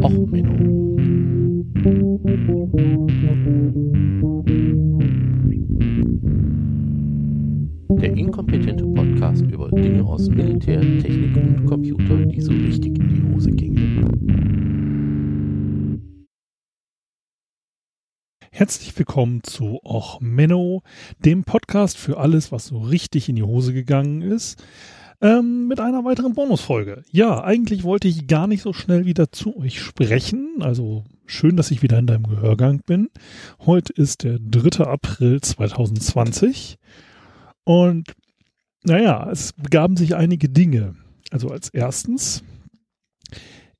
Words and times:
Och 0.00 0.10
Menno. 0.10 0.96
Der 8.00 8.16
inkompetente 8.16 8.84
Podcast 8.86 9.42
über 9.42 9.70
Dinge 9.70 10.04
aus 10.04 10.28
Militär, 10.30 10.80
Technik 10.80 11.36
und 11.36 11.66
Computer, 11.66 12.24
die 12.24 12.40
so 12.40 12.52
richtig 12.52 12.98
in 12.98 13.08
die 13.08 13.34
Hose 13.34 13.50
gingen. 13.50 14.08
Herzlich 18.50 18.98
willkommen 18.98 19.42
zu 19.42 19.78
Och 19.84 20.20
Menno, 20.20 20.82
dem 21.22 21.44
Podcast 21.44 21.98
für 21.98 22.16
alles, 22.16 22.50
was 22.50 22.66
so 22.66 22.78
richtig 22.78 23.28
in 23.28 23.36
die 23.36 23.42
Hose 23.42 23.74
gegangen 23.74 24.22
ist 24.22 24.64
ähm, 25.22 25.68
mit 25.68 25.80
einer 25.80 26.04
weiteren 26.04 26.34
Bonusfolge. 26.34 27.04
Ja, 27.12 27.42
eigentlich 27.42 27.84
wollte 27.84 28.08
ich 28.08 28.26
gar 28.26 28.48
nicht 28.48 28.62
so 28.62 28.72
schnell 28.72 29.06
wieder 29.06 29.30
zu 29.30 29.56
euch 29.56 29.80
sprechen. 29.80 30.56
Also 30.60 31.04
schön, 31.26 31.56
dass 31.56 31.70
ich 31.70 31.82
wieder 31.82 31.98
in 31.98 32.08
deinem 32.08 32.24
Gehörgang 32.24 32.82
bin. 32.84 33.08
Heute 33.60 33.92
ist 33.92 34.24
der 34.24 34.38
3. 34.40 34.84
April 34.84 35.40
2020 35.40 36.76
und 37.64 38.12
naja, 38.84 39.30
es 39.30 39.52
begaben 39.52 39.96
sich 39.96 40.16
einige 40.16 40.48
Dinge. 40.48 40.96
Also 41.30 41.48
als 41.48 41.68
erstens 41.70 42.42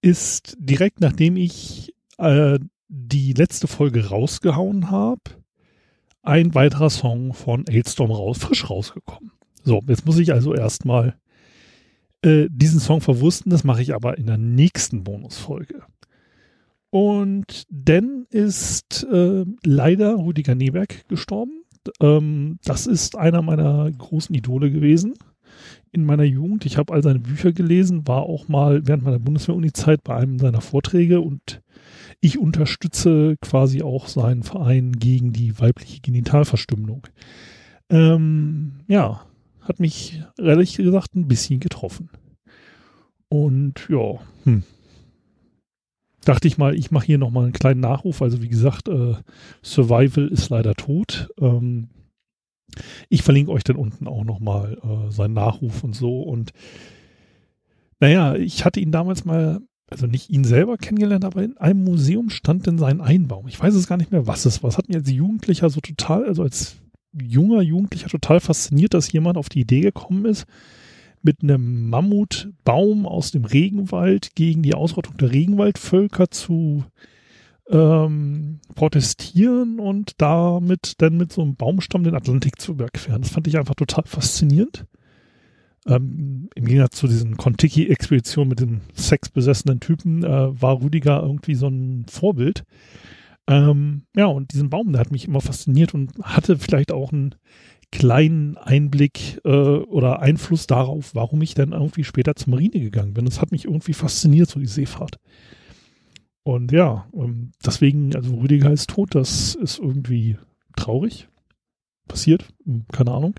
ist 0.01 0.57
direkt 0.61 1.01
nachdem 1.01 1.37
ich 1.37 1.93
äh, 2.19 2.61
die 2.88 3.33
letzte 3.33 3.66
Folge 3.66 4.09
rausgehauen 4.09 4.93
habe, 4.93 5.23
ein 6.23 6.55
weiterer 6.55 6.91
Song 6.91 7.35
von 7.35 7.65
Ailstorm 7.69 8.13
raus, 8.13 8.38
frisch 8.38 8.71
rausgekommen. 8.71 9.33
So, 9.65 9.80
jetzt 9.88 10.07
muss 10.07 10.19
ich 10.19 10.33
also 10.33 10.55
erstmal 10.55 11.16
äh, 12.23 12.49
diesen 12.51 12.81
Song 12.81 13.01
verwussten. 13.01 13.51
Das 13.51 13.65
mache 13.65 13.83
ich 13.83 13.95
aber 13.95 14.19
in 14.19 14.27
der 14.27 14.39
nächsten 14.39 15.05
Bonusfolge. 15.05 15.83
Und 16.91 17.65
dann 17.71 18.27
ist 18.30 19.07
äh, 19.10 19.45
leider 19.65 20.16
Rüdiger 20.19 20.55
Neberg 20.55 21.09
gestorben. 21.09 21.65
Ähm, 22.01 22.59
das 22.65 22.87
ist 22.87 23.16
einer 23.16 23.43
meiner 23.43 23.91
großen 23.91 24.35
Idole 24.35 24.71
gewesen 24.71 25.15
in 25.93 26.05
meiner 26.05 26.24
Jugend. 26.24 26.66
Ich 26.66 26.79
habe 26.79 26.93
all 26.93 27.02
seine 27.02 27.19
Bücher 27.19 27.52
gelesen, 27.52 28.07
war 28.09 28.23
auch 28.23 28.49
mal 28.49 28.87
während 28.87 29.05
meiner 29.05 29.18
Bundeswehr-Uni-Zeit 29.18 30.02
bei 30.02 30.16
einem 30.16 30.39
seiner 30.39 30.61
Vorträge 30.61 31.21
und 31.21 31.63
ich 32.21 32.39
unterstütze 32.39 33.37
quasi 33.41 33.83
auch 33.83 34.07
seinen 34.09 34.43
Verein 34.43 34.93
gegen 34.93 35.33
die 35.33 35.59
weibliche 35.59 36.01
Genitalverstümmelung. 36.01 37.07
Ähm, 37.91 38.80
ja, 38.87 39.27
hat 39.61 39.80
mich 39.80 40.23
ehrlich 40.39 40.77
gesagt 40.77 41.15
ein 41.15 41.29
bisschen 41.29 41.61
getroffen. 41.61 42.09
Und 43.33 43.88
ja, 43.88 44.21
hm. 44.45 44.63
dachte 46.23 46.47
ich 46.47 46.59
mal, 46.59 46.75
ich 46.75 46.91
mache 46.91 47.07
hier 47.07 47.16
nochmal 47.16 47.45
einen 47.45 47.55
kleinen 47.55 47.80
Nachruf. 47.80 48.21
Also 48.21 48.43
wie 48.43 48.49
gesagt, 48.51 48.89
äh, 48.89 49.15
Survival 49.63 50.29
ist 50.29 50.51
leider 50.51 50.74
tot. 50.74 51.30
Ähm, 51.41 51.89
ich 53.09 53.23
verlinke 53.23 53.51
euch 53.51 53.65
dann 53.65 53.77
unten 53.77 54.07
auch 54.07 54.24
nochmal 54.24 54.77
äh, 54.83 55.11
seinen 55.11 55.33
Nachruf 55.33 55.83
und 55.83 55.97
so. 55.97 56.21
Und 56.21 56.52
naja, 58.01 58.35
ich 58.35 58.66
hatte 58.66 58.80
ihn 58.80 58.93
damals 58.93 59.24
mal, 59.24 59.63
also 59.89 60.07
nicht 60.07 60.29
ihn 60.29 60.45
selber 60.45 60.77
kennengelernt, 60.77 61.24
aber 61.24 61.43
in 61.43 61.57
einem 61.57 61.85
Museum 61.85 62.29
stand 62.29 62.67
denn 62.67 62.77
sein 62.77 63.01
Einbaum. 63.01 63.49
Ich 63.49 63.59
weiß 63.59 63.74
es 63.74 63.87
gar 63.87 63.96
nicht 63.96 64.12
mehr, 64.12 64.27
was 64.27 64.44
es 64.44 64.62
war. 64.62 64.69
Es 64.69 64.77
hat 64.77 64.89
mich 64.89 64.99
als 64.99 65.11
Jugendlicher 65.11 65.71
so 65.71 65.81
total, 65.81 66.27
also 66.27 66.43
als 66.43 66.77
junger 67.19 67.62
Jugendlicher 67.62 68.11
total 68.11 68.41
fasziniert, 68.41 68.93
dass 68.93 69.11
jemand 69.11 69.39
auf 69.39 69.49
die 69.49 69.61
Idee 69.61 69.81
gekommen 69.81 70.27
ist, 70.27 70.44
mit 71.22 71.42
einem 71.42 71.88
Mammutbaum 71.88 73.06
aus 73.06 73.31
dem 73.31 73.44
Regenwald 73.44 74.34
gegen 74.34 74.62
die 74.62 74.75
Ausrottung 74.75 75.16
der 75.16 75.32
Regenwaldvölker 75.32 76.31
zu 76.31 76.84
ähm, 77.70 78.60
protestieren 78.75 79.78
und 79.78 80.20
damit 80.20 81.00
dann 81.00 81.16
mit 81.16 81.32
so 81.32 81.43
einem 81.43 81.56
Baumstamm 81.56 82.04
den 82.04 82.15
Atlantik 82.15 82.61
zu 82.61 82.72
überqueren. 82.72 83.22
Das 83.22 83.31
fand 83.31 83.47
ich 83.47 83.59
einfach 83.59 83.75
total 83.75 84.05
faszinierend. 84.05 84.87
Ähm, 85.87 86.49
Im 86.55 86.65
Gegensatz 86.65 86.97
zu 86.97 87.09
diesen 87.09 87.37
Kontiki-Expeditionen 87.37 88.49
mit 88.49 88.61
den 88.61 88.82
sexbesessenen 88.94 89.81
Typen 89.81 90.22
äh, 90.22 90.61
war 90.61 90.81
Rüdiger 90.81 91.22
irgendwie 91.22 91.55
so 91.55 91.69
ein 91.69 92.06
Vorbild. 92.09 92.65
Ähm, 93.49 94.03
ja, 94.15 94.27
und 94.27 94.53
diesen 94.53 94.71
Baum, 94.71 94.93
der 94.93 95.00
hat 95.00 95.11
mich 95.11 95.27
immer 95.27 95.41
fasziniert 95.41 95.94
und 95.94 96.12
hatte 96.22 96.56
vielleicht 96.56 96.93
auch 96.93 97.12
einen 97.12 97.34
kleinen 97.93 98.57
Einblick 98.57 99.41
äh, 99.45 99.49
oder 99.49 100.21
Einfluss 100.21 100.67
darauf, 100.67 101.15
warum 101.15 101.43
ich 101.43 101.55
dann 101.55 101.73
irgendwie 101.73 102.03
später 102.03 102.35
zur 102.35 102.51
Marine 102.51 102.81
gegangen 102.81 103.15
bin. 103.15 103.27
Das 103.27 103.41
hat 103.41 103.53
mich 103.53 103.67
irgendwie 103.67 103.93
fasziniert, 103.93 104.49
so 104.49 104.59
die 104.59 104.67
Seefahrt. 104.67 105.19
Und 106.43 106.73
ja, 106.73 107.07
ähm, 107.15 107.53
deswegen, 107.65 108.17
also 108.17 108.35
Rüdiger 108.35 108.73
ist 108.73 108.91
tot, 108.91 109.15
das 109.15 109.55
ist 109.55 109.79
irgendwie 109.79 110.39
traurig. 110.75 111.29
Passiert, 112.09 112.49
hm, 112.65 112.87
keine 112.91 113.13
Ahnung. 113.13 113.35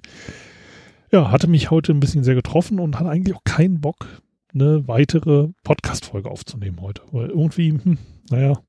Ja, 1.12 1.30
hatte 1.32 1.48
mich 1.48 1.70
heute 1.70 1.92
ein 1.92 2.00
bisschen 2.00 2.24
sehr 2.24 2.36
getroffen 2.36 2.80
und 2.80 2.98
hatte 2.98 3.10
eigentlich 3.10 3.36
auch 3.36 3.44
keinen 3.44 3.82
Bock, 3.82 4.22
eine 4.54 4.88
weitere 4.88 5.50
Podcast-Folge 5.64 6.30
aufzunehmen 6.30 6.80
heute. 6.80 7.02
Weil 7.12 7.30
irgendwie, 7.30 7.72
hm, 7.72 7.98
naja, 8.30 8.60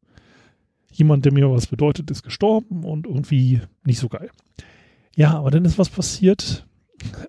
jemand, 0.91 1.25
der 1.25 1.33
mir 1.33 1.51
was 1.51 1.67
bedeutet, 1.67 2.11
ist 2.11 2.23
gestorben 2.23 2.85
und 2.85 3.07
irgendwie 3.07 3.61
nicht 3.85 3.99
so 3.99 4.09
geil. 4.09 4.31
Ja, 5.17 5.39
aber 5.39 5.51
dann 5.51 5.65
ist 5.65 5.79
was 5.79 5.91
passiert. 5.91 6.67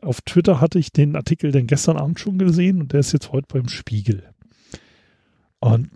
Auf 0.01 0.22
Twitter 0.22 0.62
hatte 0.62 0.79
ich 0.79 0.91
den 0.91 1.16
Artikel 1.16 1.51
denn 1.51 1.68
gestern 1.68 1.97
Abend 1.97 2.19
schon 2.19 2.38
gesehen 2.38 2.81
und 2.81 2.94
der 2.94 3.01
ist 3.01 3.12
jetzt 3.12 3.31
heute 3.31 3.47
beim 3.51 3.68
Spiegel. 3.68 4.23
Und 5.59 5.90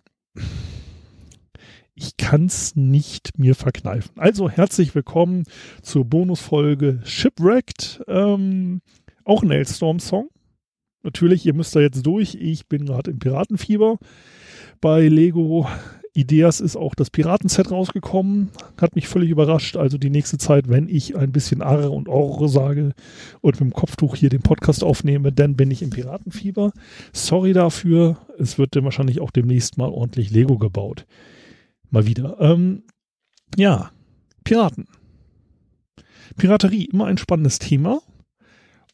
ich 1.96 2.18
kann 2.18 2.46
es 2.46 2.76
nicht 2.76 3.38
mir 3.38 3.56
verkneifen. 3.56 4.12
Also 4.18 4.50
herzlich 4.50 4.94
willkommen 4.96 5.44
zur 5.82 6.06
Bonusfolge 6.06 7.02
Shipwrecked. 7.04 8.04
Ähm, 8.08 8.82
auch 9.26 9.44
ein 9.44 9.50
Hailstorm-Song. 9.50 10.30
Natürlich, 11.04 11.46
ihr 11.46 11.54
müsst 11.54 11.76
da 11.76 11.80
jetzt 11.80 12.06
durch. 12.06 12.36
Ich 12.36 12.68
bin 12.68 12.86
gerade 12.86 13.12
im 13.12 13.20
Piratenfieber. 13.20 13.98
Bei 14.82 15.08
Lego 15.08 15.68
Ideas 16.14 16.60
ist 16.60 16.76
auch 16.76 16.96
das 16.96 17.10
Piratenset 17.10 17.72
rausgekommen. 17.72 18.50
Hat 18.80 18.96
mich 18.96 19.08
völlig 19.08 19.30
überrascht. 19.30 19.78
Also 19.78 19.98
die 19.98 20.10
nächste 20.10 20.38
Zeit, 20.38 20.70
wenn 20.70 20.88
ich 20.88 21.16
ein 21.16 21.32
bisschen 21.32 21.62
Arre 21.62 21.92
und 21.92 22.10
Orre 22.10 22.50
sage 22.50 22.94
und 23.42 23.60
mit 23.60 23.72
dem 23.72 23.74
Kopftuch 23.74 24.16
hier 24.16 24.30
den 24.30 24.42
Podcast 24.42 24.84
aufnehme, 24.84 25.32
dann 25.32 25.56
bin 25.56 25.72
ich 25.72 25.82
im 25.82 25.90
Piratenfieber. 25.90 26.72
Sorry 27.14 27.54
dafür. 27.54 28.18
Es 28.38 28.58
wird 28.58 28.76
dann 28.76 28.84
wahrscheinlich 28.84 29.22
auch 29.22 29.32
demnächst 29.32 29.78
mal 29.78 29.90
ordentlich 29.90 30.32
Lego 30.32 30.58
gebaut. 30.58 31.06
Mal 31.90 32.06
wieder. 32.06 32.38
Ähm, 32.40 32.84
ja, 33.58 33.92
Piraten. 34.44 34.88
Piraterie, 36.38 36.86
immer 36.86 37.06
ein 37.06 37.18
spannendes 37.18 37.60
Thema. 37.60 38.02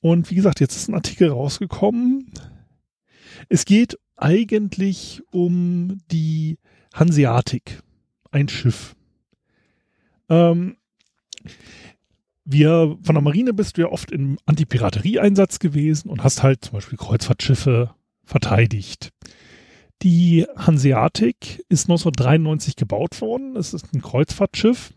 Und 0.02 0.30
wie 0.30 0.36
gesagt, 0.36 0.60
jetzt 0.60 0.76
ist 0.76 0.90
ein 0.90 0.96
Artikel 0.96 1.30
rausgekommen. 1.30 2.32
Es 3.50 3.66
geht 3.66 3.98
eigentlich 4.18 5.22
um 5.32 6.00
die 6.12 6.58
Hanseatic, 6.96 7.82
ein 8.32 8.48
Schiff. 8.48 8.96
Ähm, 10.30 10.78
wir 12.46 12.98
von 13.04 13.16
der 13.16 13.22
Marine 13.22 13.54
bist 13.54 13.78
du 13.78 13.82
ja 13.82 13.88
oft 13.88 14.12
im 14.12 14.38
Antipiraterie-Einsatz 14.46 15.60
gewesen 15.60 16.10
und 16.10 16.24
hast 16.24 16.42
halt 16.42 16.64
zum 16.64 16.74
Beispiel 16.74 16.98
Kreuzfahrtschiffe 16.98 17.94
verteidigt. 18.24 19.12
Die 20.04 20.46
Hanseatic 20.56 21.64
ist 21.70 21.90
1993 21.90 22.76
gebaut 22.76 23.20
worden. 23.22 23.56
Es 23.56 23.74
ist 23.74 23.94
ein 23.94 24.02
Kreuzfahrtschiff 24.02 24.94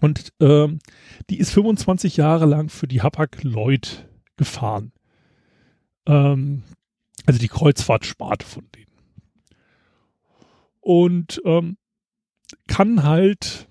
und 0.00 0.32
ähm, 0.40 0.78
die 1.30 1.38
ist 1.38 1.50
25 1.50 2.16
Jahre 2.16 2.46
lang 2.46 2.68
für 2.68 2.86
die 2.86 3.02
Hapag-Lloyd 3.02 4.08
gefahren. 4.36 4.92
Ähm, 6.06 6.62
also 7.24 7.40
die 7.40 7.48
Kreuzfahrtsparte 7.48 8.46
von 8.46 8.68
denen 8.74 8.85
und 10.86 11.42
ähm, 11.44 11.78
kann 12.68 13.02
halt, 13.02 13.66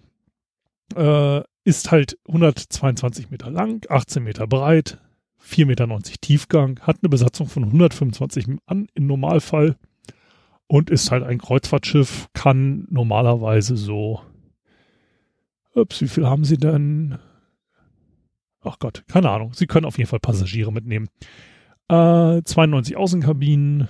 äh, 0.98 1.42
ist 1.64 1.90
halt 1.90 2.18
122 2.28 3.30
Meter 3.30 3.50
lang, 3.50 3.86
18 3.90 4.22
Meter 4.22 4.48
breit, 4.48 5.00
4,90 5.42 5.66
Meter 5.66 6.00
Tiefgang, 6.20 6.80
hat 6.82 6.98
eine 7.02 7.08
Besatzung 7.08 7.48
von 7.48 7.64
125 7.64 8.48
Mann 8.48 8.90
im 8.96 9.08
Normalfall 9.08 9.78
und 10.68 10.90
ist 10.90 11.10
halt 11.10 11.24
ein 11.24 11.38
Kreuzfahrtschiff, 11.38 12.28
kann 12.34 12.86
normalerweise 12.90 13.78
so, 13.78 14.20
ups, 15.74 16.02
wie 16.02 16.10
viel 16.10 16.28
haben 16.28 16.44
sie 16.44 16.58
denn? 16.58 17.18
Ach 18.62 18.78
Gott, 18.78 19.06
keine 19.08 19.30
Ahnung. 19.30 19.54
Sie 19.54 19.68
können 19.68 19.86
auf 19.86 19.98
jeden 19.98 20.10
Fall 20.10 20.20
Passagiere 20.20 20.74
mitnehmen. 20.74 21.08
Äh, 21.88 22.42
92 22.44 22.98
Außenkabinen, 22.98 23.88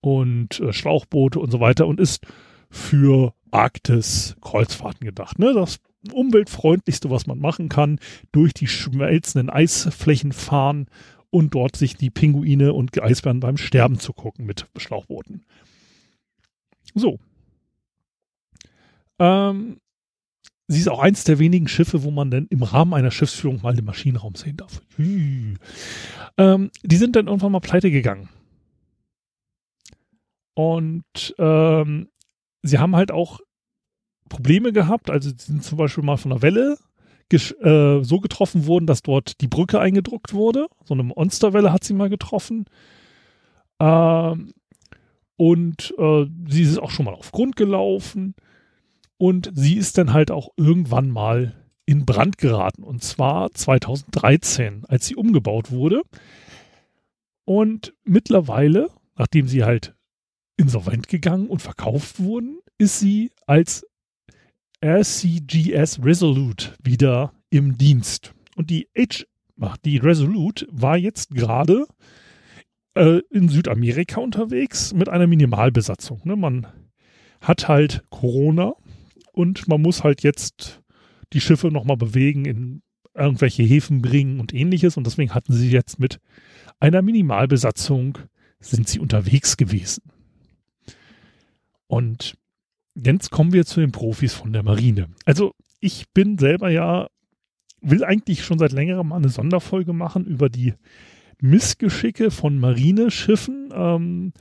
und 0.00 0.60
äh, 0.60 0.72
Schlauchboote 0.72 1.40
und 1.40 1.50
so 1.50 1.60
weiter 1.60 1.86
und 1.86 2.00
ist 2.00 2.26
für 2.70 3.34
Arktis-Kreuzfahrten 3.50 5.06
gedacht. 5.06 5.38
Ne? 5.38 5.52
Das 5.54 5.80
umweltfreundlichste, 6.12 7.10
was 7.10 7.26
man 7.26 7.38
machen 7.38 7.68
kann, 7.68 7.98
durch 8.32 8.54
die 8.54 8.68
schmelzenden 8.68 9.50
Eisflächen 9.50 10.32
fahren 10.32 10.86
und 11.30 11.54
dort 11.54 11.76
sich 11.76 11.96
die 11.96 12.10
Pinguine 12.10 12.72
und 12.72 13.00
Eisbären 13.00 13.40
beim 13.40 13.56
Sterben 13.56 13.98
zu 13.98 14.12
gucken 14.12 14.46
mit 14.46 14.66
Schlauchbooten. 14.76 15.44
So, 16.94 17.18
Ähm, 19.18 19.80
sie 20.68 20.80
ist 20.80 20.88
auch 20.88 21.00
eins 21.00 21.24
der 21.24 21.38
wenigen 21.38 21.68
Schiffe, 21.68 22.02
wo 22.02 22.10
man 22.10 22.30
dann 22.30 22.46
im 22.50 22.62
Rahmen 22.62 22.94
einer 22.94 23.10
Schiffsführung 23.10 23.60
mal 23.62 23.74
den 23.74 23.84
Maschinenraum 23.84 24.34
sehen 24.34 24.56
darf. 24.56 24.80
Ähm, 26.36 26.70
die 26.82 26.96
sind 26.96 27.16
dann 27.16 27.26
irgendwann 27.26 27.52
mal 27.52 27.60
pleite 27.60 27.90
gegangen. 27.90 28.28
Und 30.58 31.36
ähm, 31.38 32.08
sie 32.64 32.80
haben 32.80 32.96
halt 32.96 33.12
auch 33.12 33.38
Probleme 34.28 34.72
gehabt. 34.72 35.08
Also 35.08 35.30
sie 35.30 35.36
sind 35.38 35.62
zum 35.62 35.78
Beispiel 35.78 36.02
mal 36.02 36.16
von 36.16 36.32
einer 36.32 36.42
Welle 36.42 36.78
äh, 37.32 38.02
so 38.02 38.18
getroffen 38.18 38.66
worden, 38.66 38.88
dass 38.88 39.02
dort 39.02 39.40
die 39.40 39.46
Brücke 39.46 39.78
eingedruckt 39.78 40.32
wurde. 40.32 40.66
So 40.84 40.94
eine 40.94 41.04
Monsterwelle 41.04 41.72
hat 41.72 41.84
sie 41.84 41.94
mal 41.94 42.08
getroffen. 42.08 42.64
Ähm, 43.78 44.52
und 45.36 45.94
äh, 45.96 46.26
sie 46.48 46.62
ist 46.62 46.78
auch 46.78 46.90
schon 46.90 47.04
mal 47.04 47.14
auf 47.14 47.30
Grund 47.30 47.54
gelaufen. 47.54 48.34
Und 49.16 49.52
sie 49.54 49.76
ist 49.76 49.96
dann 49.96 50.12
halt 50.12 50.32
auch 50.32 50.48
irgendwann 50.56 51.08
mal 51.08 51.54
in 51.86 52.04
Brand 52.04 52.36
geraten. 52.36 52.82
Und 52.82 53.04
zwar 53.04 53.52
2013, 53.52 54.86
als 54.88 55.06
sie 55.06 55.14
umgebaut 55.14 55.70
wurde. 55.70 56.02
Und 57.44 57.94
mittlerweile, 58.02 58.88
nachdem 59.14 59.46
sie 59.46 59.62
halt 59.62 59.94
insolvent 60.58 61.08
gegangen 61.08 61.46
und 61.46 61.62
verkauft 61.62 62.20
wurden, 62.20 62.58
ist 62.76 62.98
sie 63.00 63.30
als 63.46 63.86
RCGS 64.84 66.04
Resolute 66.04 66.74
wieder 66.82 67.32
im 67.50 67.78
Dienst. 67.78 68.34
Und 68.56 68.70
die 68.70 68.88
H, 68.96 69.24
die 69.84 69.96
Resolute 69.96 70.66
war 70.70 70.96
jetzt 70.96 71.30
gerade 71.30 71.86
äh, 72.94 73.20
in 73.30 73.48
Südamerika 73.48 74.20
unterwegs 74.20 74.92
mit 74.92 75.08
einer 75.08 75.26
Minimalbesatzung. 75.26 76.20
Ne? 76.24 76.36
Man 76.36 76.66
hat 77.40 77.68
halt 77.68 78.04
Corona 78.10 78.74
und 79.32 79.68
man 79.68 79.80
muss 79.80 80.04
halt 80.04 80.22
jetzt 80.22 80.82
die 81.32 81.40
Schiffe 81.40 81.68
nochmal 81.68 81.96
bewegen, 81.96 82.44
in 82.44 82.82
irgendwelche 83.14 83.62
Häfen 83.62 84.02
bringen 84.02 84.40
und 84.40 84.54
ähnliches. 84.54 84.96
Und 84.96 85.06
deswegen 85.06 85.34
hatten 85.34 85.52
sie 85.52 85.70
jetzt 85.70 85.98
mit 85.98 86.20
einer 86.80 87.02
Minimalbesatzung 87.02 88.18
sind 88.60 88.88
sie 88.88 88.98
unterwegs 88.98 89.56
gewesen. 89.56 90.02
Und 91.88 92.36
jetzt 92.94 93.30
kommen 93.30 93.52
wir 93.52 93.66
zu 93.66 93.80
den 93.80 93.92
Profis 93.92 94.34
von 94.34 94.52
der 94.52 94.62
Marine. 94.62 95.08
Also 95.24 95.54
ich 95.80 96.04
bin 96.12 96.38
selber 96.38 96.70
ja, 96.70 97.08
will 97.80 98.04
eigentlich 98.04 98.44
schon 98.44 98.58
seit 98.58 98.72
längerem 98.72 99.08
mal 99.08 99.16
eine 99.16 99.28
Sonderfolge 99.28 99.92
machen 99.92 100.24
über 100.24 100.48
die 100.48 100.74
Missgeschicke 101.40 102.30
von 102.30 102.58
Marineschiffen. 102.58 103.70
Ähm, 103.72 104.32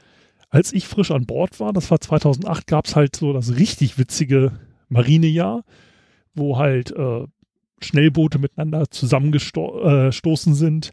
als 0.49 0.73
ich 0.73 0.87
frisch 0.87 1.11
an 1.11 1.25
Bord 1.25 1.59
war, 1.59 1.73
das 1.73 1.91
war 1.91 1.99
2008, 1.99 2.67
gab 2.67 2.85
es 2.85 2.95
halt 2.95 3.15
so 3.15 3.33
das 3.33 3.57
richtig 3.57 3.97
witzige 3.97 4.59
Marinejahr, 4.89 5.63
wo 6.33 6.57
halt 6.57 6.91
äh, 6.91 7.25
Schnellboote 7.81 8.39
miteinander 8.39 8.89
zusammengestoßen 8.89 10.53
äh, 10.53 10.55
sind, 10.55 10.91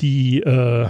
die 0.00 0.40
äh, 0.42 0.88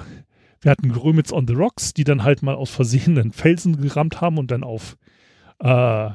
wir 0.60 0.70
hatten 0.70 0.90
Grömitz 0.90 1.32
on 1.32 1.46
the 1.46 1.54
Rocks, 1.54 1.94
die 1.94 2.02
dann 2.02 2.24
halt 2.24 2.42
mal 2.42 2.56
aus 2.56 2.70
Versehen 2.70 3.18
einen 3.18 3.30
Felsen 3.30 3.80
gerammt 3.80 4.20
haben 4.20 4.38
und 4.38 4.50
dann 4.50 4.64
auf 4.64 4.96
äh, 5.58 6.10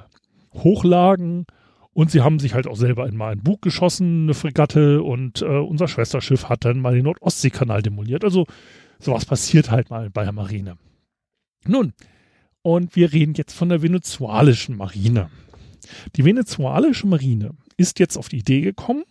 hochlagen. 0.53 1.45
Und 1.93 2.09
sie 2.09 2.21
haben 2.21 2.39
sich 2.39 2.53
halt 2.53 2.67
auch 2.67 2.77
selber 2.77 3.03
einmal 3.03 3.33
ein 3.33 3.43
Bug 3.43 3.61
geschossen, 3.61 4.23
eine 4.23 4.33
Fregatte, 4.33 5.03
und 5.03 5.41
äh, 5.41 5.45
unser 5.45 5.89
Schwesterschiff 5.89 6.47
hat 6.47 6.63
dann 6.63 6.79
mal 6.79 6.93
den 6.93 7.03
Nordostseekanal 7.03 7.81
demoliert. 7.81 8.23
Also 8.23 8.45
sowas 8.99 9.25
passiert 9.25 9.71
halt 9.71 9.89
mal 9.89 10.09
bei 10.09 10.23
der 10.23 10.31
Marine. 10.31 10.77
Nun, 11.67 11.93
und 12.61 12.95
wir 12.95 13.11
reden 13.11 13.33
jetzt 13.33 13.53
von 13.53 13.69
der 13.69 13.81
venezuelischen 13.81 14.77
Marine. 14.77 15.29
Die 16.15 16.23
venezuelische 16.23 17.07
Marine 17.07 17.51
ist 17.75 17.99
jetzt 17.99 18.17
auf 18.17 18.29
die 18.29 18.39
Idee 18.39 18.61
gekommen, 18.61 19.03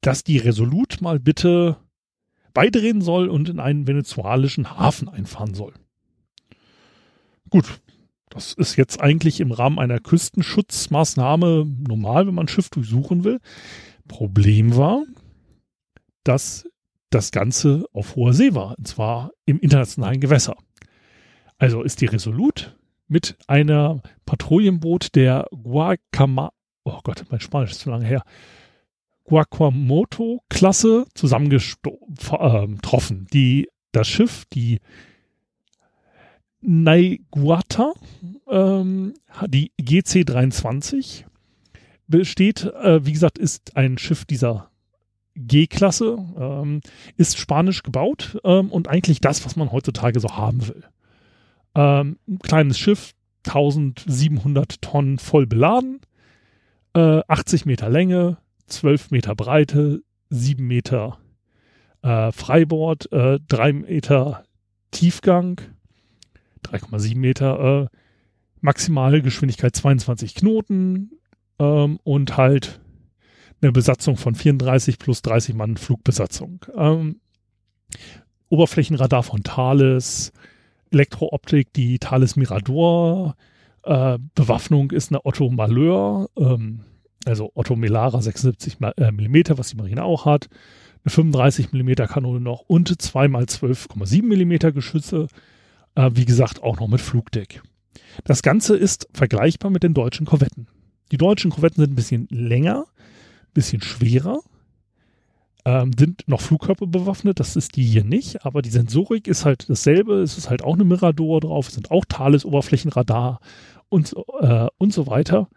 dass 0.00 0.24
die 0.24 0.38
Resolut 0.38 1.00
mal 1.00 1.18
bitte 1.18 1.76
beidrehen 2.54 3.02
soll 3.02 3.28
und 3.28 3.48
in 3.48 3.60
einen 3.60 3.86
venezuelischen 3.86 4.78
Hafen 4.78 5.08
einfahren 5.08 5.54
soll. 5.54 5.74
Gut, 7.50 7.80
das 8.36 8.52
ist 8.52 8.76
jetzt 8.76 9.00
eigentlich 9.00 9.40
im 9.40 9.50
Rahmen 9.50 9.78
einer 9.78 9.98
Küstenschutzmaßnahme 9.98 11.66
normal, 11.88 12.26
wenn 12.26 12.34
man 12.34 12.44
ein 12.44 12.48
Schiff 12.48 12.68
durchsuchen 12.68 13.24
will. 13.24 13.40
Problem 14.08 14.76
war, 14.76 15.04
dass 16.22 16.68
das 17.08 17.30
Ganze 17.30 17.86
auf 17.94 18.14
hoher 18.14 18.34
See 18.34 18.54
war, 18.54 18.76
und 18.76 18.86
zwar 18.86 19.30
im 19.46 19.58
internationalen 19.58 20.20
Gewässer. 20.20 20.54
Also 21.56 21.82
ist 21.82 22.02
die 22.02 22.06
Resolut 22.06 22.76
mit 23.08 23.38
einer 23.46 24.02
Patrouillenboot 24.26 25.14
der 25.14 25.46
Guacama, 25.50 26.52
oh 26.84 27.00
Gott, 27.04 27.24
mein 27.30 27.40
Spanisch 27.40 27.70
ist 27.70 27.80
zu 27.80 27.90
lange 27.90 28.04
her, 28.04 28.22
Guacamoto-Klasse 29.24 31.06
zusammengetroffen. 31.14 33.26
Die, 33.32 33.68
das 33.92 34.08
Schiff, 34.08 34.44
die 34.52 34.80
Naiguata, 36.66 37.92
ähm, 38.50 39.14
die 39.46 39.70
GC23, 39.80 41.24
besteht, 42.08 42.64
äh, 42.64 43.06
wie 43.06 43.12
gesagt, 43.12 43.38
ist 43.38 43.76
ein 43.76 43.98
Schiff 43.98 44.24
dieser 44.24 44.68
G-Klasse, 45.36 46.18
ähm, 46.38 46.80
ist 47.16 47.38
spanisch 47.38 47.82
gebaut 47.82 48.38
ähm, 48.42 48.70
und 48.70 48.88
eigentlich 48.88 49.20
das, 49.20 49.44
was 49.44 49.54
man 49.54 49.70
heutzutage 49.70 50.18
so 50.18 50.36
haben 50.36 50.66
will. 50.66 50.84
Ähm, 51.76 52.18
ein 52.26 52.38
kleines 52.40 52.78
Schiff, 52.78 53.12
1700 53.46 54.82
Tonnen 54.82 55.18
voll 55.18 55.46
beladen, 55.46 56.00
äh, 56.94 57.20
80 57.28 57.66
Meter 57.66 57.88
Länge, 57.90 58.38
12 58.66 59.12
Meter 59.12 59.36
Breite, 59.36 60.02
7 60.30 60.66
Meter 60.66 61.18
äh, 62.02 62.32
Freibord, 62.32 63.12
äh, 63.12 63.38
3 63.46 63.72
Meter 63.72 64.44
Tiefgang, 64.90 65.60
3,7 66.64 67.16
Meter, 67.16 67.88
äh, 67.92 67.96
maximale 68.60 69.22
Geschwindigkeit 69.22 69.74
22 69.76 70.34
Knoten 70.34 71.12
ähm, 71.58 71.98
und 72.04 72.36
halt 72.36 72.80
eine 73.60 73.72
Besatzung 73.72 74.16
von 74.16 74.34
34 74.34 74.98
plus 74.98 75.22
30 75.22 75.54
Mann 75.54 75.76
Flugbesatzung. 75.76 76.64
Ähm, 76.76 77.20
Oberflächenradar 78.48 79.22
von 79.22 79.42
Thales, 79.42 80.32
Elektrooptik, 80.90 81.72
die 81.72 81.98
Thales 81.98 82.36
Mirador, 82.36 83.36
äh, 83.82 84.18
Bewaffnung 84.34 84.90
ist 84.92 85.10
eine 85.10 85.24
Otto 85.24 85.48
Malheur, 85.50 86.28
ähm, 86.36 86.80
also 87.24 87.50
Otto 87.54 87.74
Melara 87.76 88.22
76 88.22 88.78
äh, 88.80 89.10
mm, 89.10 89.58
was 89.58 89.70
die 89.70 89.76
Marine 89.76 90.04
auch 90.04 90.26
hat, 90.26 90.48
eine 91.04 91.10
35 91.10 91.72
mm 91.72 91.92
Kanone 92.08 92.40
noch 92.40 92.60
und 92.60 93.00
zweimal 93.00 93.44
12,7 93.44 94.22
mm 94.22 94.74
Geschütze, 94.74 95.26
äh, 95.96 96.10
wie 96.14 96.24
gesagt, 96.24 96.62
auch 96.62 96.78
noch 96.78 96.88
mit 96.88 97.00
Flugdeck. 97.00 97.62
Das 98.24 98.42
Ganze 98.42 98.76
ist 98.76 99.08
vergleichbar 99.12 99.70
mit 99.70 99.82
den 99.82 99.94
deutschen 99.94 100.26
Korvetten. 100.26 100.68
Die 101.10 101.18
deutschen 101.18 101.50
Korvetten 101.50 101.82
sind 101.82 101.92
ein 101.92 101.96
bisschen 101.96 102.28
länger, 102.30 102.86
ein 102.86 103.52
bisschen 103.54 103.82
schwerer, 103.82 104.40
ähm, 105.64 105.90
sind 105.98 106.26
noch 106.28 106.40
Flugkörper 106.40 106.86
bewaffnet, 106.86 107.40
das 107.40 107.56
ist 107.56 107.76
die 107.76 107.84
hier 107.84 108.04
nicht, 108.04 108.44
aber 108.44 108.62
die 108.62 108.70
Sensorik 108.70 109.26
ist 109.26 109.44
halt 109.44 109.68
dasselbe, 109.68 110.22
es 110.22 110.38
ist 110.38 110.48
halt 110.48 110.62
auch 110.62 110.74
eine 110.74 110.84
Mirador 110.84 111.40
drauf, 111.40 111.68
es 111.68 111.74
sind 111.74 111.90
auch 111.90 112.04
Thales 112.04 112.44
Oberflächenradar 112.44 113.40
und, 113.88 114.14
äh, 114.40 114.68
und 114.78 114.92
so 114.92 115.06
weiter. 115.06 115.48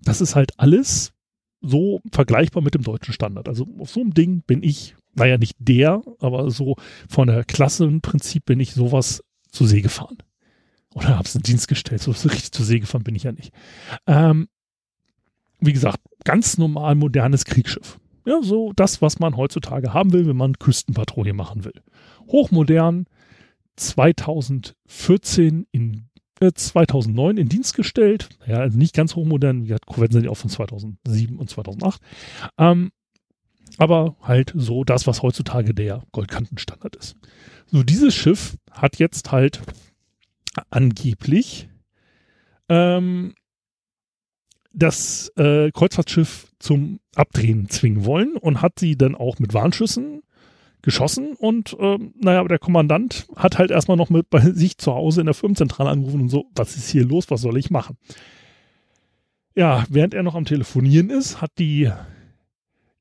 Das 0.00 0.20
ist 0.20 0.34
halt 0.34 0.52
alles 0.58 1.12
so 1.60 2.00
vergleichbar 2.10 2.62
mit 2.62 2.74
dem 2.74 2.82
deutschen 2.82 3.14
Standard. 3.14 3.48
Also 3.48 3.66
auf 3.78 3.90
so 3.90 4.00
einem 4.00 4.14
Ding 4.14 4.42
bin 4.46 4.62
ich, 4.62 4.96
naja, 5.14 5.38
nicht 5.38 5.56
der, 5.58 6.02
aber 6.18 6.50
so 6.50 6.76
von 7.08 7.28
der 7.28 7.44
Klasse 7.44 7.84
im 7.84 8.00
Prinzip 8.00 8.46
bin 8.46 8.58
ich 8.58 8.72
sowas 8.72 9.22
zur 9.52 9.68
See 9.68 9.80
gefahren. 9.80 10.18
Oder 10.94 11.16
habe 11.16 11.24
es 11.24 11.34
in 11.34 11.42
Dienst 11.42 11.68
gestellt. 11.68 12.02
So 12.02 12.10
richtig 12.10 12.52
zur 12.52 12.66
See 12.66 12.80
gefahren 12.80 13.04
bin 13.04 13.14
ich 13.14 13.22
ja 13.22 13.32
nicht. 13.32 13.52
Ähm, 14.06 14.48
wie 15.60 15.72
gesagt, 15.72 16.00
ganz 16.24 16.58
normal 16.58 16.96
modernes 16.96 17.44
Kriegsschiff. 17.44 17.98
Ja, 18.26 18.42
so 18.42 18.72
das, 18.74 19.02
was 19.02 19.18
man 19.18 19.36
heutzutage 19.36 19.94
haben 19.94 20.12
will, 20.12 20.26
wenn 20.26 20.36
man 20.36 20.58
Küstenpatrouille 20.58 21.32
machen 21.32 21.64
will. 21.64 21.74
Hochmodern, 22.28 23.06
2014 23.76 25.66
in 25.72 26.08
äh, 26.40 26.52
2009 26.52 27.36
in 27.36 27.48
Dienst 27.48 27.74
gestellt. 27.74 28.28
Ja, 28.46 28.58
also 28.58 28.78
nicht 28.78 28.94
ganz 28.94 29.16
hochmodern. 29.16 29.62
Wie 29.62 29.68
gesagt, 29.68 29.86
Korvetten 29.86 30.12
sind 30.14 30.24
ja 30.24 30.30
auch 30.30 30.36
von 30.36 30.50
2007 30.50 31.38
und 31.38 31.48
2008. 31.50 32.00
Ähm, 32.58 32.92
aber 33.78 34.16
halt 34.20 34.52
so 34.54 34.84
das, 34.84 35.06
was 35.06 35.22
heutzutage 35.22 35.74
der 35.74 36.02
Goldkantenstandard 36.12 36.96
ist. 36.96 37.16
So, 37.72 37.82
dieses 37.82 38.14
Schiff 38.14 38.58
hat 38.70 38.98
jetzt 38.98 39.32
halt 39.32 39.62
angeblich 40.68 41.70
ähm, 42.68 43.34
das 44.74 45.32
äh, 45.36 45.70
Kreuzfahrtschiff 45.72 46.52
zum 46.58 47.00
Abdrehen 47.14 47.70
zwingen 47.70 48.04
wollen 48.04 48.36
und 48.36 48.60
hat 48.60 48.78
sie 48.78 48.96
dann 48.96 49.14
auch 49.14 49.38
mit 49.38 49.54
Warnschüssen 49.54 50.22
geschossen 50.82 51.34
und 51.34 51.74
ähm, 51.80 52.12
naja, 52.20 52.40
aber 52.40 52.50
der 52.50 52.58
Kommandant 52.58 53.26
hat 53.36 53.56
halt 53.56 53.70
erstmal 53.70 53.96
noch 53.96 54.10
mit 54.10 54.28
bei 54.28 54.40
sich 54.40 54.76
zu 54.76 54.92
Hause 54.92 55.20
in 55.20 55.26
der 55.26 55.34
Firmenzentrale 55.34 55.88
angerufen 55.88 56.20
und 56.20 56.28
so, 56.28 56.44
was 56.54 56.76
ist 56.76 56.90
hier 56.90 57.06
los, 57.06 57.30
was 57.30 57.40
soll 57.40 57.56
ich 57.56 57.70
machen? 57.70 57.96
Ja, 59.54 59.86
während 59.88 60.12
er 60.12 60.22
noch 60.22 60.34
am 60.34 60.44
Telefonieren 60.44 61.08
ist, 61.08 61.40
hat 61.40 61.52
die 61.58 61.90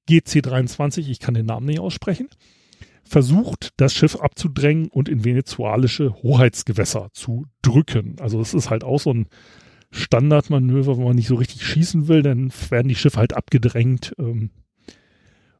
GC23, 0.10 1.10
ich 1.10 1.20
kann 1.20 1.34
den 1.34 1.46
Namen 1.46 1.66
nicht 1.66 1.80
aussprechen, 1.82 2.30
versucht, 3.12 3.74
das 3.76 3.94
Schiff 3.94 4.16
abzudrängen 4.16 4.88
und 4.88 5.10
in 5.10 5.26
venezuelische 5.26 6.14
Hoheitsgewässer 6.24 7.10
zu 7.12 7.46
drücken. 7.62 8.16
Also 8.22 8.40
es 8.40 8.54
ist 8.54 8.70
halt 8.70 8.86
auch 8.86 9.00
so 9.00 9.14
ein 9.14 9.28
Standardmanöver, 9.92 10.96
wo 10.96 11.04
man 11.04 11.18
nicht 11.18 11.28
so 11.28 11.36
richtig 11.36 11.66
schießen 11.66 12.08
will, 12.08 12.22
dann 12.22 12.54
werden 12.70 12.88
die 12.88 12.96
Schiffe 12.96 13.20
halt 13.20 13.34
abgedrängt. 13.34 14.14
Ähm, 14.18 14.52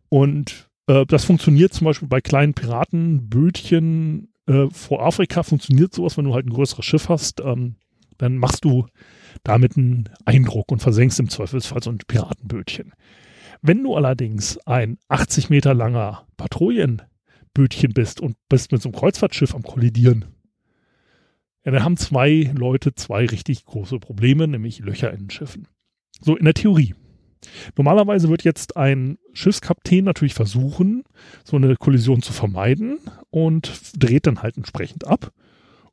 und 0.08 0.70
äh, 0.88 1.06
das 1.06 1.26
funktioniert 1.26 1.74
zum 1.74 1.86
Beispiel 1.86 2.08
bei 2.08 2.22
kleinen 2.22 2.54
Piratenbötchen 2.54 4.30
äh, 4.48 4.68
vor 4.72 5.06
Afrika, 5.06 5.44
funktioniert 5.44 5.94
sowas, 5.94 6.18
wenn 6.18 6.26
du 6.26 6.34
halt 6.34 6.46
ein 6.46 6.54
größeres 6.54 6.86
Schiff 6.86 7.10
hast, 7.10 7.42
ähm, 7.42 7.76
dann 8.18 8.38
machst 8.38 8.64
du 8.64 8.88
damit 9.44 9.78
einen 9.78 10.10
Eindruck 10.24 10.72
und 10.72 10.82
versenkst 10.82 11.20
im 11.20 11.30
Zweifelsfall 11.30 11.84
so 11.84 11.90
ein 11.90 11.98
Piratenbötchen. 11.98 12.94
Wenn 13.62 13.84
du 13.84 13.96
allerdings 13.96 14.58
ein 14.66 14.98
80 15.10 15.50
Meter 15.50 15.74
langer 15.74 16.26
Patrouillenbötchen 17.54 17.94
bist 17.94 18.22
und 18.22 18.36
bist 18.50 18.72
mit 18.72 18.82
so 18.82 18.90
einem 18.90 18.96
Kreuzfahrtschiff 18.96 19.56
am 19.56 19.64
Kollidieren, 19.64 20.26
ja, 21.64 21.72
dann 21.72 21.84
haben 21.84 21.98
zwei 21.98 22.52
Leute 22.56 22.96
zwei 22.96 23.26
richtig 23.26 23.66
große 23.66 24.00
Probleme, 24.00 24.48
nämlich 24.48 24.80
Löcher 24.80 25.12
in 25.12 25.20
den 25.20 25.30
Schiffen. 25.30 25.68
So 26.20 26.36
in 26.36 26.46
der 26.46 26.56
Theorie. 26.56 26.96
Normalerweise 27.76 28.30
wird 28.30 28.44
jetzt 28.44 28.78
ein 28.78 29.18
Schiffskapitän 29.34 30.06
natürlich 30.06 30.34
versuchen, 30.34 31.04
so 31.44 31.58
eine 31.58 31.76
Kollision 31.76 32.22
zu 32.22 32.34
vermeiden 32.34 33.00
und 33.30 33.72
dreht 33.96 34.28
dann 34.28 34.42
halt 34.42 34.58
entsprechend 34.58 35.08
ab, 35.08 35.32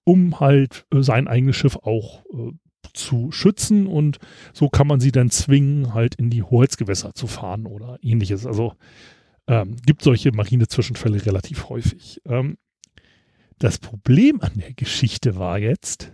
um 0.04 0.40
halt 0.40 0.86
äh, 0.92 1.02
sein 1.02 1.28
eigenes 1.28 1.56
Schiff 1.56 1.76
auch 1.76 2.24
äh, 2.26 2.52
zu 2.94 3.30
schützen 3.30 3.86
und 3.86 4.18
so 4.52 4.68
kann 4.68 4.86
man 4.86 5.00
sie 5.00 5.12
dann 5.12 5.30
zwingen, 5.30 5.94
halt 5.94 6.14
in 6.14 6.30
die 6.30 6.42
Hoheitsgewässer 6.42 7.14
zu 7.14 7.26
fahren 7.26 7.66
oder 7.66 7.98
ähnliches. 8.02 8.46
Also 8.46 8.74
ähm, 9.48 9.76
gibt 9.84 10.02
solche 10.02 10.30
Marinezwischenfälle 10.30 11.24
relativ 11.26 11.68
häufig. 11.68 12.20
Ähm, 12.26 12.58
das 13.58 13.78
Problem 13.78 14.40
an 14.40 14.52
der 14.54 14.74
Geschichte 14.74 15.36
war 15.36 15.58
jetzt, 15.58 16.12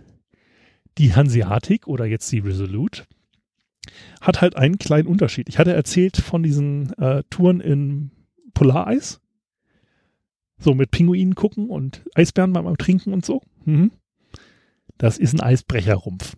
die 0.97 1.13
Hanseatic 1.13 1.87
oder 1.87 2.05
jetzt 2.05 2.31
die 2.31 2.39
Resolute 2.39 3.03
hat 4.21 4.41
halt 4.41 4.55
einen 4.55 4.77
kleinen 4.77 5.07
Unterschied. 5.07 5.49
Ich 5.49 5.59
hatte 5.59 5.73
erzählt 5.73 6.17
von 6.17 6.41
diesen 6.41 6.93
äh, 6.93 7.23
Touren 7.29 7.59
in 7.59 8.11
Polareis. 8.53 9.21
So 10.57 10.73
mit 10.73 10.89
Pinguinen 10.89 11.35
gucken 11.35 11.69
und 11.69 12.03
Eisbären 12.15 12.53
beim 12.53 12.77
Trinken 12.77 13.13
und 13.13 13.25
so. 13.25 13.41
Mhm. 13.65 13.91
Das 14.97 15.17
ist 15.17 15.33
ein 15.33 15.41
Eisbrecherrumpf. 15.41 16.37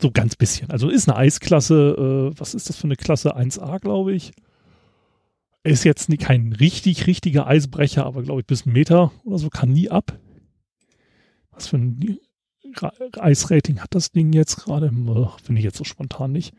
So 0.00 0.10
ganz 0.10 0.36
bisschen. 0.36 0.70
Also 0.70 0.90
ist 0.90 1.08
eine 1.08 1.16
Eisklasse, 1.16 2.30
äh, 2.34 2.38
was 2.38 2.54
ist 2.54 2.68
das 2.68 2.76
für 2.76 2.84
eine 2.84 2.96
Klasse? 2.96 3.36
1a, 3.36 3.80
glaube 3.80 4.12
ich. 4.12 4.32
Ist 5.64 5.84
jetzt 5.84 6.08
kein 6.18 6.52
richtig, 6.52 7.06
richtiger 7.06 7.46
Eisbrecher, 7.46 8.04
aber 8.04 8.22
glaube 8.22 8.40
ich 8.40 8.46
bis 8.46 8.66
einen 8.66 8.72
Meter 8.72 9.12
oder 9.24 9.38
so 9.38 9.48
kann 9.48 9.70
nie 9.70 9.90
ab. 9.90 10.18
Was 11.52 11.68
für 11.68 11.76
ein 11.76 12.18
Eisrating 13.18 13.80
hat 13.80 13.94
das 13.94 14.10
Ding 14.10 14.32
jetzt 14.32 14.56
gerade? 14.56 14.88
Finde 14.88 15.58
ich 15.58 15.64
jetzt 15.64 15.78
so 15.78 15.84
spontan 15.84 16.32
nicht. 16.32 16.54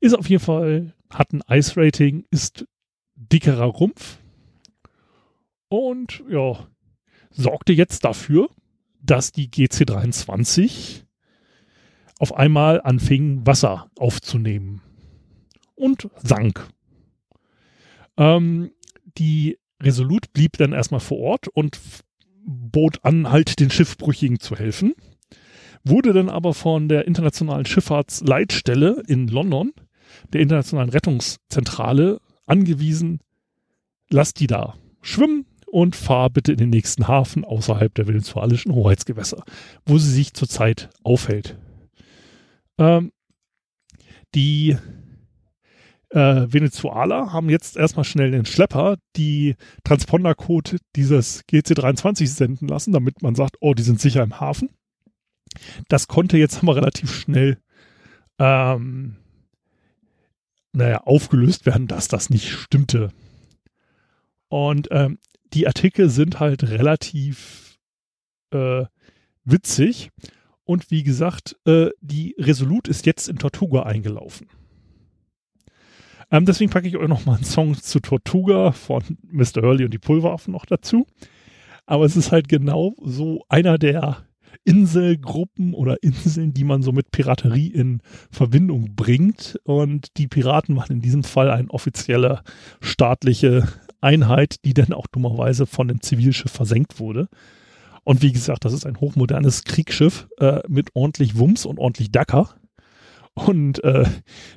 Ist 0.00 0.16
auf 0.16 0.28
jeden 0.28 0.42
Fall, 0.42 0.94
hat 1.10 1.32
ein 1.32 1.42
Eisrating, 1.42 2.24
ist 2.30 2.66
dickerer 3.16 3.64
Rumpf 3.64 4.18
und 5.68 6.22
ja, 6.30 6.66
sorgte 7.30 7.72
jetzt 7.72 8.04
dafür, 8.04 8.48
dass 9.02 9.32
die 9.32 9.48
GC23 9.48 11.02
auf 12.18 12.34
einmal 12.34 12.80
anfing, 12.80 13.46
Wasser 13.46 13.90
aufzunehmen 13.98 14.80
und 15.74 16.08
sank. 16.22 16.68
Ähm, 18.16 18.70
die 19.18 19.58
Resolut 19.82 20.32
blieb 20.32 20.56
dann 20.58 20.72
erstmal 20.72 21.00
vor 21.00 21.18
Ort 21.18 21.48
und 21.48 21.78
bot 22.44 23.04
an, 23.04 23.30
halt 23.30 23.60
den 23.60 23.70
Schiffbrüchigen 23.70 24.40
zu 24.40 24.56
helfen, 24.56 24.94
wurde 25.84 26.12
dann 26.12 26.28
aber 26.28 26.54
von 26.54 26.88
der 26.88 27.06
Internationalen 27.06 27.66
Schifffahrtsleitstelle 27.66 29.02
in 29.06 29.28
London, 29.28 29.72
der 30.32 30.40
Internationalen 30.40 30.90
Rettungszentrale, 30.90 32.20
angewiesen, 32.46 33.20
lass 34.10 34.32
die 34.32 34.46
da 34.46 34.74
schwimmen 35.02 35.46
und 35.66 35.96
fahr 35.96 36.30
bitte 36.30 36.52
in 36.52 36.58
den 36.58 36.70
nächsten 36.70 37.08
Hafen 37.08 37.44
außerhalb 37.44 37.92
der 37.94 38.06
venezuelischen 38.06 38.72
Hoheitsgewässer, 38.72 39.44
wo 39.84 39.98
sie 39.98 40.10
sich 40.10 40.32
zurzeit 40.32 40.90
aufhält. 41.02 41.58
Ähm, 42.78 43.12
die 44.34 44.76
äh, 46.16 46.50
Venezuela 46.50 47.30
haben 47.30 47.50
jetzt 47.50 47.76
erstmal 47.76 48.06
schnell 48.06 48.30
den 48.30 48.46
Schlepper 48.46 48.96
die 49.16 49.54
Transpondercode 49.84 50.78
dieses 50.96 51.44
GC23 51.46 52.26
senden 52.26 52.68
lassen, 52.68 52.92
damit 52.92 53.20
man 53.20 53.34
sagt, 53.34 53.56
oh, 53.60 53.74
die 53.74 53.82
sind 53.82 54.00
sicher 54.00 54.22
im 54.22 54.40
Hafen. 54.40 54.70
Das 55.88 56.08
konnte 56.08 56.38
jetzt 56.38 56.62
aber 56.62 56.74
relativ 56.74 57.14
schnell 57.14 57.58
ähm, 58.38 59.16
naja, 60.72 61.02
aufgelöst 61.02 61.66
werden, 61.66 61.86
dass 61.86 62.08
das 62.08 62.30
nicht 62.30 62.50
stimmte. 62.50 63.12
Und 64.48 64.88
ähm, 64.92 65.18
die 65.52 65.66
Artikel 65.66 66.08
sind 66.08 66.40
halt 66.40 66.64
relativ 66.64 67.78
äh, 68.52 68.86
witzig. 69.44 70.10
Und 70.64 70.90
wie 70.90 71.02
gesagt, 71.02 71.56
äh, 71.66 71.90
die 72.00 72.34
Resolut 72.38 72.88
ist 72.88 73.04
jetzt 73.04 73.28
in 73.28 73.36
Tortuga 73.36 73.82
eingelaufen. 73.82 74.48
Ähm, 76.30 76.44
deswegen 76.44 76.70
packe 76.70 76.88
ich 76.88 76.96
euch 76.96 77.08
noch 77.08 77.26
mal 77.26 77.36
einen 77.36 77.44
Song 77.44 77.74
zu 77.74 78.00
Tortuga 78.00 78.72
von 78.72 79.02
Mr. 79.30 79.62
Hurley 79.62 79.84
und 79.84 79.94
die 79.94 79.98
Pulverwaffen 79.98 80.52
noch 80.52 80.66
dazu. 80.66 81.06
Aber 81.86 82.04
es 82.04 82.16
ist 82.16 82.32
halt 82.32 82.48
genau 82.48 82.94
so 83.02 83.44
einer 83.48 83.78
der 83.78 84.26
Inselgruppen 84.64 85.74
oder 85.74 86.02
Inseln, 86.02 86.52
die 86.52 86.64
man 86.64 86.82
so 86.82 86.90
mit 86.90 87.12
Piraterie 87.12 87.68
in 87.68 88.00
Verbindung 88.30 88.96
bringt. 88.96 89.60
Und 89.62 90.16
die 90.16 90.26
Piraten 90.26 90.76
waren 90.76 90.96
in 90.96 91.00
diesem 91.00 91.22
Fall 91.22 91.50
eine 91.50 91.70
offizielle 91.70 92.42
staatliche 92.80 93.68
Einheit, 94.00 94.64
die 94.64 94.74
dann 94.74 94.92
auch 94.92 95.06
dummerweise 95.06 95.66
von 95.66 95.88
einem 95.88 96.00
Zivilschiff 96.00 96.50
versenkt 96.50 96.98
wurde. 96.98 97.28
Und 98.02 98.22
wie 98.22 98.32
gesagt, 98.32 98.64
das 98.64 98.72
ist 98.72 98.86
ein 98.86 99.00
hochmodernes 99.00 99.64
Kriegsschiff 99.64 100.28
äh, 100.38 100.60
mit 100.68 100.94
ordentlich 100.94 101.38
Wumms 101.38 101.66
und 101.66 101.78
ordentlich 101.78 102.10
Dacker. 102.10 102.54
Und 103.36 103.84
äh, 103.84 104.06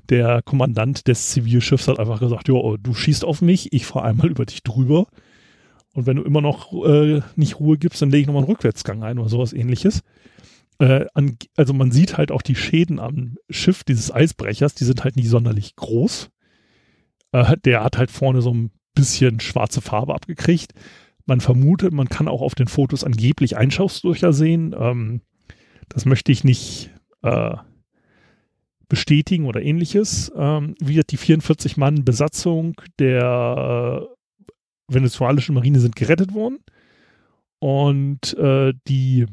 der 0.07 0.41
Kommandant 0.41 1.07
des 1.09 1.31
Zivilschiffs 1.31 1.89
hat 1.89 1.99
einfach 1.99 2.21
gesagt, 2.21 2.47
jo, 2.47 2.77
du 2.77 2.93
schießt 2.93 3.25
auf 3.25 3.41
mich, 3.41 3.73
ich 3.73 3.85
fahre 3.85 4.05
einmal 4.05 4.29
über 4.29 4.45
dich 4.45 4.63
drüber. 4.63 5.07
Und 5.93 6.05
wenn 6.05 6.15
du 6.15 6.23
immer 6.23 6.39
noch 6.39 6.71
äh, 6.85 7.21
nicht 7.35 7.59
Ruhe 7.59 7.77
gibst, 7.77 8.01
dann 8.01 8.09
lege 8.09 8.21
ich 8.21 8.27
nochmal 8.27 8.43
einen 8.43 8.51
Rückwärtsgang 8.51 9.03
ein 9.03 9.19
oder 9.19 9.27
sowas 9.27 9.51
ähnliches. 9.51 10.01
Äh, 10.79 11.07
an, 11.13 11.37
also 11.57 11.73
man 11.73 11.91
sieht 11.91 12.17
halt 12.17 12.31
auch 12.31 12.41
die 12.41 12.55
Schäden 12.55 12.99
am 12.99 13.35
Schiff 13.49 13.83
dieses 13.83 14.13
Eisbrechers, 14.13 14.75
die 14.75 14.85
sind 14.85 15.03
halt 15.03 15.17
nicht 15.17 15.27
sonderlich 15.27 15.75
groß. 15.75 16.29
Äh, 17.33 17.57
der 17.65 17.83
hat 17.83 17.97
halt 17.97 18.11
vorne 18.11 18.41
so 18.41 18.53
ein 18.53 18.71
bisschen 18.95 19.41
schwarze 19.41 19.81
Farbe 19.81 20.15
abgekriegt. 20.15 20.71
Man 21.25 21.41
vermutet, 21.41 21.91
man 21.91 22.07
kann 22.07 22.29
auch 22.29 22.41
auf 22.41 22.55
den 22.55 22.67
Fotos 22.67 23.03
angeblich 23.03 23.57
Einschauslöcher 23.57 24.31
sehen. 24.31 24.73
Ähm, 24.79 25.19
das 25.89 26.05
möchte 26.05 26.31
ich 26.31 26.45
nicht 26.45 26.91
äh, 27.23 27.57
bestätigen 28.89 29.45
oder 29.45 29.61
ähnliches. 29.61 30.31
Ähm, 30.35 30.75
wie 30.79 30.99
die 30.99 31.17
44 31.17 31.77
Mann 31.77 32.03
Besatzung 32.03 32.81
der 32.99 34.07
äh, 34.07 34.93
venezuelischen 34.93 35.55
Marine 35.55 35.79
sind 35.79 35.95
gerettet 35.95 36.33
worden. 36.33 36.59
Und 37.59 38.37
äh, 38.37 38.73
die, 38.87 39.27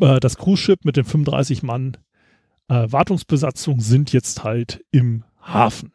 äh, 0.00 0.20
das 0.20 0.36
Cruise-Ship 0.36 0.84
mit 0.84 0.96
den 0.96 1.04
35 1.04 1.62
Mann 1.62 1.96
äh, 2.68 2.86
Wartungsbesatzung 2.90 3.80
sind 3.80 4.12
jetzt 4.12 4.44
halt 4.44 4.84
im 4.90 5.24
Hafen. 5.40 5.92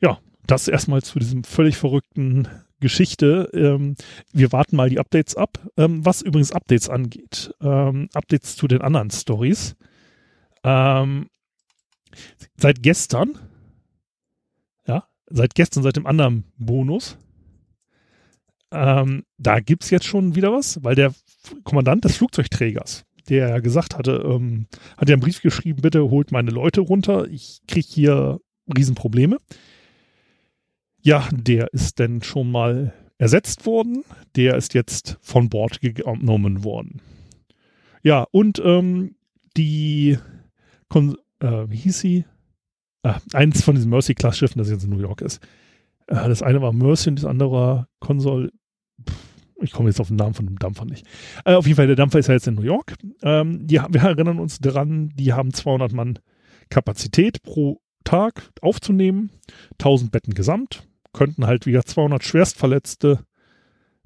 Ja, 0.00 0.18
das 0.46 0.68
erstmal 0.68 1.02
zu 1.02 1.18
diesem 1.18 1.44
völlig 1.44 1.76
verrückten 1.76 2.48
Geschichte. 2.80 3.48
Ähm, 3.54 3.96
wir 4.32 4.52
warten 4.52 4.76
mal 4.76 4.90
die 4.90 4.98
Updates 4.98 5.36
ab. 5.36 5.58
Ähm, 5.76 6.04
was 6.04 6.22
übrigens 6.22 6.52
Updates 6.52 6.90
angeht, 6.90 7.54
ähm, 7.60 8.08
Updates 8.12 8.56
zu 8.56 8.68
den 8.68 8.82
anderen 8.82 9.10
Stories. 9.10 9.76
Ähm, 10.64 11.28
seit 12.56 12.82
gestern, 12.82 13.38
ja, 14.86 15.06
seit 15.26 15.54
gestern, 15.54 15.82
seit 15.82 15.96
dem 15.96 16.06
anderen 16.06 16.44
Bonus, 16.56 17.18
ähm, 18.70 19.24
da 19.38 19.60
gibt 19.60 19.84
es 19.84 19.90
jetzt 19.90 20.06
schon 20.06 20.34
wieder 20.34 20.52
was, 20.52 20.82
weil 20.82 20.94
der 20.94 21.14
Kommandant 21.62 22.04
des 22.04 22.16
Flugzeugträgers, 22.16 23.04
der 23.28 23.48
ja 23.50 23.58
gesagt 23.60 23.96
hatte, 23.96 24.22
ähm, 24.24 24.66
hat 24.96 25.08
ja 25.08 25.14
einen 25.14 25.22
Brief 25.22 25.42
geschrieben, 25.42 25.82
bitte 25.82 26.10
holt 26.10 26.32
meine 26.32 26.50
Leute 26.50 26.80
runter, 26.80 27.28
ich 27.28 27.60
kriege 27.68 27.86
hier 27.88 28.40
Riesenprobleme. 28.76 29.38
Ja, 31.02 31.28
der 31.30 31.72
ist 31.74 32.00
dann 32.00 32.22
schon 32.22 32.50
mal 32.50 32.94
ersetzt 33.18 33.66
worden. 33.66 34.04
Der 34.36 34.56
ist 34.56 34.74
jetzt 34.74 35.18
von 35.20 35.48
Bord 35.48 35.80
genommen 35.80 36.64
worden. 36.64 37.00
Ja, 38.02 38.26
und 38.30 38.60
ähm, 38.64 39.16
die, 39.56 40.18
Kon 40.94 41.16
äh, 41.40 41.68
wie 41.68 41.76
hieß 41.76 41.98
sie? 41.98 42.24
äh, 43.04 43.14
eins 43.32 43.62
von 43.62 43.76
diesen 43.76 43.90
Mercy-Class-Schiffen, 43.90 44.58
das 44.58 44.70
jetzt 44.70 44.84
in 44.84 44.90
New 44.90 44.98
York 44.98 45.20
ist. 45.20 45.40
Äh, 46.08 46.28
das 46.28 46.42
eine 46.42 46.60
war 46.60 46.72
Mercy 46.72 47.10
und 47.10 47.16
das 47.16 47.24
andere 47.24 47.52
war 47.52 47.88
Console. 48.00 48.50
Ich 49.60 49.72
komme 49.72 49.88
jetzt 49.88 50.00
auf 50.00 50.08
den 50.08 50.16
Namen 50.16 50.34
von 50.34 50.46
dem 50.46 50.58
Dampfer 50.58 50.84
nicht. 50.84 51.06
Äh, 51.44 51.54
auf 51.54 51.66
jeden 51.66 51.76
Fall, 51.76 51.86
der 51.86 51.96
Dampfer 51.96 52.18
ist 52.18 52.26
ja 52.26 52.34
jetzt 52.34 52.48
in 52.48 52.54
New 52.54 52.62
York. 52.62 52.94
Ähm, 53.22 53.66
die, 53.66 53.76
wir 53.76 54.02
erinnern 54.02 54.40
uns 54.40 54.58
daran, 54.58 55.10
die 55.14 55.32
haben 55.32 55.52
200 55.52 55.92
Mann 55.92 56.18
Kapazität 56.70 57.42
pro 57.42 57.80
Tag 58.04 58.50
aufzunehmen, 58.60 59.30
1000 59.72 60.10
Betten 60.10 60.34
gesamt, 60.34 60.86
könnten 61.12 61.46
halt 61.46 61.66
wieder 61.66 61.84
200 61.84 62.24
Schwerstverletzte 62.24 63.24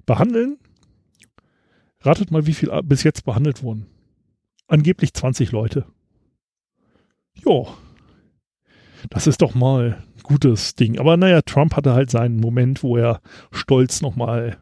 behandeln. 0.05 0.57
Ratet 2.01 2.31
mal, 2.31 2.45
wie 2.45 2.53
viel 2.53 2.69
bis 2.83 3.03
jetzt 3.03 3.25
behandelt 3.25 3.63
wurden. 3.63 3.87
Angeblich 4.67 5.13
20 5.13 5.51
Leute. 5.51 5.85
Jo. 7.43 7.67
Das 9.09 9.27
ist 9.27 9.41
doch 9.41 9.55
mal 9.55 10.03
ein 10.15 10.23
gutes 10.23 10.75
Ding. 10.75 10.99
Aber 10.99 11.17
naja, 11.17 11.41
Trump 11.41 11.75
hatte 11.75 11.93
halt 11.93 12.09
seinen 12.09 12.39
Moment, 12.39 12.83
wo 12.83 12.97
er 12.97 13.21
stolz 13.51 14.01
nochmal 14.01 14.57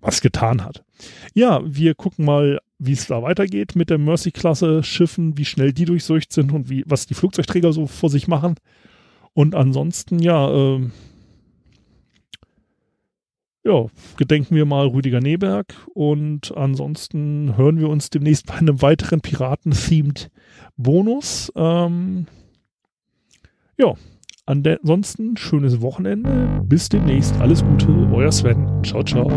was 0.00 0.20
getan 0.20 0.62
hat. 0.62 0.84
Ja, 1.34 1.60
wir 1.64 1.94
gucken 1.94 2.26
mal, 2.26 2.60
wie 2.78 2.92
es 2.92 3.06
da 3.06 3.22
weitergeht 3.22 3.74
mit 3.74 3.88
der 3.90 3.98
Mercy-Klasse 3.98 4.82
Schiffen, 4.82 5.38
wie 5.38 5.46
schnell 5.46 5.72
die 5.72 5.86
durchseucht 5.86 6.32
sind 6.32 6.52
und 6.52 6.68
wie, 6.68 6.84
was 6.86 7.06
die 7.06 7.14
Flugzeugträger 7.14 7.72
so 7.72 7.86
vor 7.86 8.10
sich 8.10 8.28
machen. 8.28 8.56
Und 9.32 9.54
ansonsten, 9.54 10.18
ja, 10.18 10.50
äh, 10.50 10.90
ja, 13.64 13.86
gedenken 14.18 14.54
wir 14.54 14.66
mal 14.66 14.86
Rüdiger 14.86 15.20
Neberg 15.20 15.74
und 15.94 16.54
ansonsten 16.54 17.56
hören 17.56 17.78
wir 17.80 17.88
uns 17.88 18.10
demnächst 18.10 18.46
bei 18.46 18.54
einem 18.54 18.82
weiteren 18.82 19.22
Piraten-themed 19.22 20.30
Bonus. 20.76 21.52
Ähm, 21.56 22.26
ja, 23.78 23.94
ansonsten 24.46 25.36
schönes 25.36 25.80
Wochenende. 25.80 26.62
Bis 26.64 26.88
demnächst. 26.88 27.34
Alles 27.40 27.64
Gute. 27.64 27.88
Euer 28.12 28.32
Sven. 28.32 28.82
Ciao, 28.84 29.02
ciao. 29.02 29.30